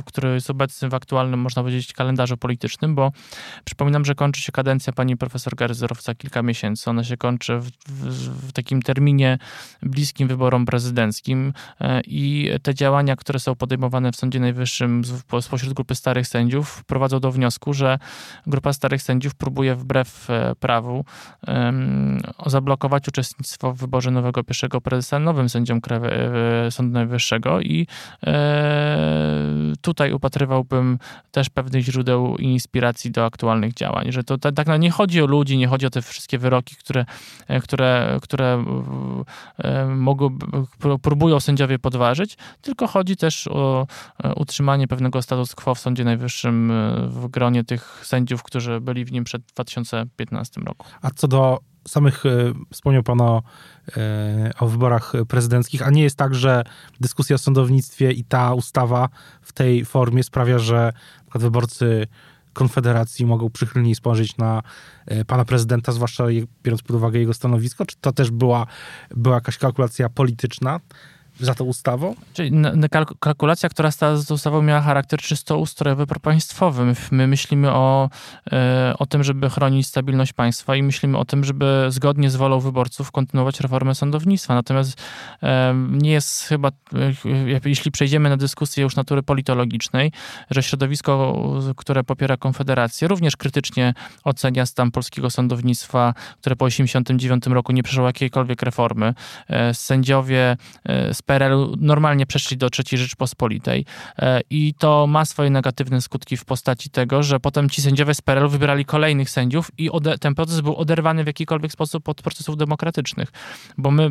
[0.04, 3.12] który jest obecny w aktualnym, można powiedzieć, kalendarzu politycznym, bo
[3.64, 6.90] przypominam, że kończy się kadencja pani profesor Gerzorow za kilka miesięcy.
[6.90, 9.38] Ona się kończy w, w, w takim terminie
[9.82, 15.02] bliskim wyborom prezydenckim e, i te działania, które są podejmowane w Sądzie Najwyższym
[15.40, 17.98] spośród grupy starych sędziów prowadzą do wniosku, że
[18.46, 21.04] grupa starych sędziów próbuje wbrew e, prawu
[22.46, 27.86] zablokować uczestnictwo w wyborze nowego pierwszego prezesa nowym sędziom e, Sądu Najwyższego i
[28.26, 30.98] e, tutaj upatrywałbym
[31.30, 35.58] też pewnych źródeł inspiracji do aktualnych działań, że to tak no, nie chodzi o ludzi,
[35.58, 37.04] nie chodzi o te wszystkie wyroki, które,
[37.48, 38.64] e, które, które
[39.88, 40.28] mogą,
[40.80, 43.86] pró- próbują sędziowie podważyć, tylko chodzi też o
[44.36, 46.72] utrzymanie pewnego status quo w Sądzie Najwyższym
[47.08, 50.86] w gronie tych sędziów, którzy byli w nim przed 2015 roku.
[51.02, 53.42] A co do samych, e, wspomniał Pan o,
[53.96, 56.64] e, o wyborach prezydenckich, a nie jest tak, że
[57.00, 59.08] dyskusja o sądownictwie i ta ustawa
[59.42, 60.92] w tej formie sprawia, że
[61.34, 62.06] wyborcy
[62.52, 64.62] Konfederacji mogą przychylniej spojrzeć na
[65.06, 66.24] e, pana prezydenta, zwłaszcza
[66.62, 67.86] biorąc pod uwagę jego stanowisko?
[67.86, 68.66] Czy to też była,
[69.10, 70.80] była jakaś kalkulacja polityczna
[71.40, 72.14] za tą ustawą?
[72.32, 72.52] Czyli
[73.20, 76.84] kalkulacja, która stała z ustawą, miała charakter czysto ustrojowy, propaństwowy.
[76.84, 78.10] My, my myślimy o,
[78.52, 82.60] e, o tym, żeby chronić stabilność państwa i myślimy o tym, żeby zgodnie z wolą
[82.60, 84.54] wyborców kontynuować reformę sądownictwa.
[84.54, 85.02] Natomiast
[85.88, 90.12] nie jest chyba, e, jeśli przejdziemy na dyskusję już natury politologicznej,
[90.50, 91.42] że środowisko,
[91.76, 98.06] które popiera Konfederację, również krytycznie ocenia stan polskiego sądownictwa, które po 1989 roku nie przeszło
[98.06, 99.14] jakiejkolwiek reformy.
[99.48, 103.84] E, Sędziowie e, PRL-u normalnie przeszli do III Rzeczpospolitej
[104.18, 108.20] e, i to ma swoje negatywne skutki w postaci tego, że potem ci sędziowie z
[108.20, 113.32] PRL-u wybierali kolejnych sędziów i ten proces był oderwany w jakikolwiek sposób od procesów demokratycznych,
[113.78, 114.10] bo my,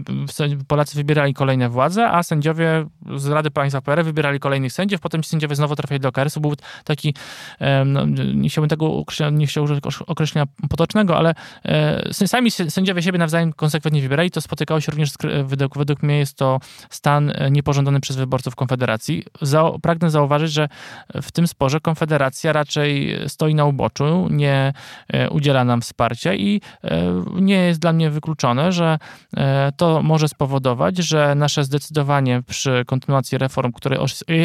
[0.68, 5.30] Polacy wybierali kolejne władze, a sędziowie z Rady Państwa PRL wybierali kolejnych sędziów, potem ci
[5.30, 6.42] sędziowie znowu trafiali do KRS-u.
[6.42, 7.14] Był taki,
[7.60, 11.34] e, no, nie chciałbym tego określenia, nie chciał użyć określenia potocznego, ale
[11.66, 15.10] e, sami sędziowie siebie nawzajem konsekwentnie wybierali, to spotykało się również,
[15.44, 16.60] według, według mnie jest to
[17.02, 19.24] stan niepożądany przez wyborców Konfederacji.
[19.42, 20.70] Za, pragnę zauważyć, że
[21.22, 24.74] w tym sporze Konfederacja raczej stoi na uboczu, nie
[25.32, 26.62] udziela nam wsparcia i
[27.36, 29.00] nie jest dla mnie wykluczone, że
[29.78, 33.98] to może spowodować, że nasze zdecydowanie przy kontynuacji reform, które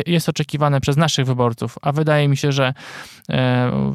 [0.07, 2.75] jest oczekiwane przez naszych wyborców, a wydaje mi się, że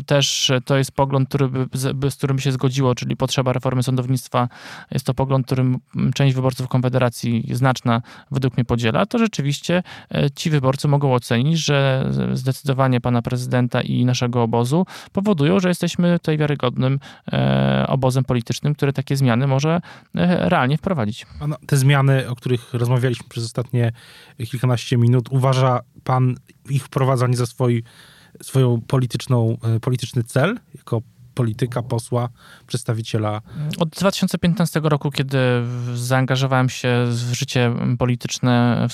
[0.06, 1.50] też to jest pogląd, który
[1.94, 4.50] by, z którym się zgodziło, czyli potrzeba reformy sądownictwa,
[4.92, 5.80] jest to pogląd, którym
[6.14, 12.10] część wyborców Konfederacji znaczna według mnie podziela, to rzeczywiście e, ci wyborcy mogą ocenić, że
[12.34, 17.00] zdecydowanie pana prezydenta i naszego obozu powodują, że jesteśmy tutaj wiarygodnym
[17.32, 19.82] e, obozem politycznym, który takie zmiany może
[20.16, 21.26] e, realnie wprowadzić.
[21.68, 23.92] te zmiany, o których rozmawialiśmy przez ostatnie
[24.50, 26.36] kilkanaście minut, uważa pan
[26.70, 27.84] ich wprowadzanie za swój,
[28.42, 31.02] swoją polityczną, polityczny cel, jako
[31.42, 32.30] polityka, posła,
[32.68, 33.42] przedstawiciela?
[33.80, 35.38] Od 2015 roku, kiedy
[35.96, 38.88] zaangażowałem się w życie polityczne,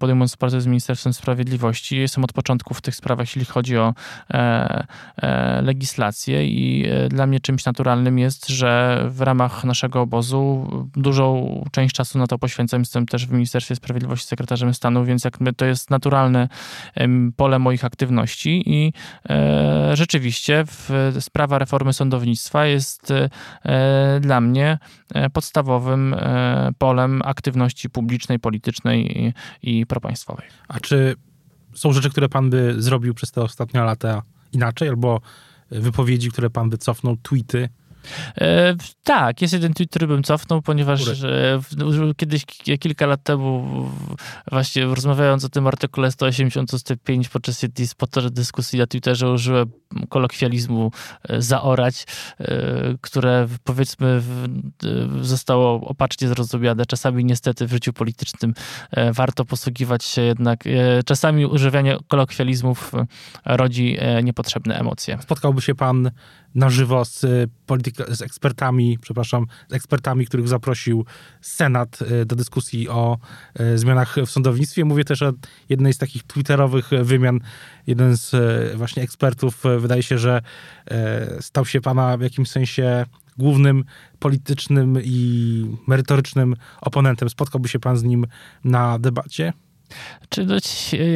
[0.00, 3.94] podejmując współpracę z Ministerstwem Sprawiedliwości, jestem od początku w tych sprawach, jeśli chodzi o
[4.30, 10.68] e, e, legislację i e, dla mnie czymś naturalnym jest, że w ramach naszego obozu
[10.96, 12.80] dużą część czasu na to poświęcam.
[12.80, 16.48] Jestem też w Ministerstwie Sprawiedliwości sekretarzem stanu, więc jak my, to jest naturalne
[17.36, 18.92] pole moich aktywności i
[19.30, 24.78] e, rzeczywiście w sprawa reformy reformy sądownictwa jest e, dla mnie
[25.14, 30.46] e, podstawowym e, polem aktywności publicznej, politycznej i, i propaństwowej.
[30.68, 31.16] A czy
[31.74, 34.22] są rzeczy, które pan by zrobił przez te ostatnie lata
[34.52, 35.20] inaczej, albo
[35.70, 37.68] wypowiedzi, które pan by cofnął, tweety,
[38.40, 41.60] E, tak, jest jeden tweet, który bym cofnął, ponieważ e,
[42.16, 42.44] kiedyś,
[42.80, 43.64] kilka lat temu,
[44.50, 46.92] właśnie rozmawiając o tym artykule 180 ust.
[47.04, 47.94] 5 podczas jednej z
[48.30, 49.70] dyskusji na Twitterze użyłem
[50.08, 50.92] kolokwializmu
[51.28, 52.06] e, zaorać,
[53.00, 54.22] które powiedzmy
[55.20, 56.86] zostało opacznie zrozumiane.
[56.86, 58.54] Czasami niestety w życiu politycznym
[59.12, 60.64] warto posługiwać się jednak,
[61.06, 62.92] czasami używanie kolokwializmów
[63.44, 65.18] rodzi niepotrzebne emocje.
[65.22, 66.10] Spotkałby się pan
[66.54, 67.26] na żywo z,
[67.66, 71.04] polityka, z ekspertami, przepraszam, z ekspertami, których zaprosił
[71.40, 73.18] Senat e, do dyskusji o
[73.54, 74.84] e, zmianach w sądownictwie.
[74.84, 75.32] Mówię też o
[75.68, 77.40] jednej z takich twitterowych wymian.
[77.86, 78.36] Jeden z
[78.76, 80.42] właśnie ekspertów wydaje się, że
[81.40, 83.04] stał się pana w jakimś sensie
[83.38, 83.84] głównym
[84.18, 87.30] politycznym i merytorycznym oponentem.
[87.30, 88.26] Spotkałby się pan z nim
[88.64, 89.52] na debacie?
[90.28, 90.54] Czy no,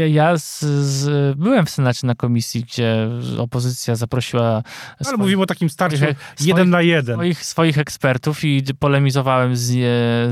[0.08, 3.08] ja z, z, byłem w Senacie na komisji, gdzie
[3.38, 4.42] opozycja zaprosiła.
[4.42, 4.62] Ale
[5.00, 7.14] swoich, mówimy o takim starciu swoich, jeden na jeden.
[7.14, 9.70] Swoich, swoich ekspertów i polemizowałem z,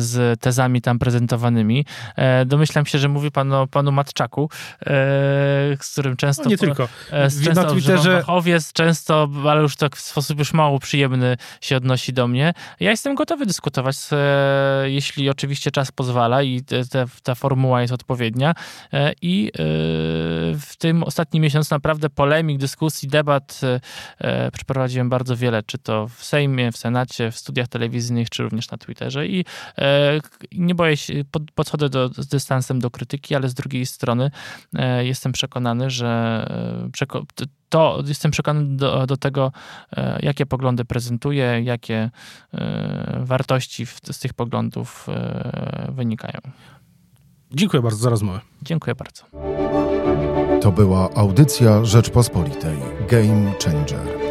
[0.03, 1.85] z tezami tam prezentowanymi.
[2.16, 4.50] E, domyślam się, że mówi pan o panu Matczaku,
[4.81, 4.87] e,
[5.81, 6.44] z którym często.
[6.44, 6.88] No nie tylko.
[7.11, 8.20] E, z, często na Twitterze.
[8.20, 12.55] Fachowiec, często, ale już tak w sposób już mało przyjemny się odnosi do mnie.
[12.81, 17.92] Ja jestem gotowy dyskutować, e, jeśli oczywiście czas pozwala i te, te, ta formuła jest
[17.92, 18.54] odpowiednia odpowiednia.
[18.92, 19.52] E, I e,
[20.60, 23.60] w tym ostatnim miesiącu naprawdę polemik, dyskusji, debat
[24.20, 28.70] e, przeprowadziłem bardzo wiele, czy to w Sejmie, w Senacie, w studiach telewizyjnych, czy również
[28.70, 29.26] na Twitterze.
[29.26, 29.44] I
[30.52, 31.14] nie boję się,
[31.54, 34.30] podchodzę do, z dystansem do krytyki, ale z drugiej strony
[35.00, 36.46] jestem przekonany, że
[37.68, 39.52] to jestem przekonany do, do tego,
[40.22, 42.10] jakie poglądy prezentuję, jakie
[43.20, 45.06] wartości z tych poglądów
[45.88, 46.40] wynikają.
[47.52, 48.40] Dziękuję bardzo za rozmowę.
[48.62, 49.22] Dziękuję bardzo.
[50.60, 54.29] To była audycja Rzeczpospolitej Game Changer.